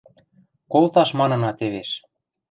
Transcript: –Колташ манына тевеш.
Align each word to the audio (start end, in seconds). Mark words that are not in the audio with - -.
–Колташ 0.71 1.09
манына 1.19 1.51
тевеш. 1.59 1.89